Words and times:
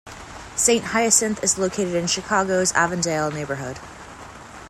Saint 0.55 0.83
Hyacinth 0.83 1.43
is 1.43 1.59
located 1.59 1.93
in 1.93 2.07
Chicago's 2.07 2.71
Avondale 2.71 3.29
neighborhood. 3.29 3.77